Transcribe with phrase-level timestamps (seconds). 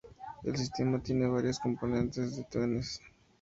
[0.41, 2.99] El sistema tiene varias componentes más tenues.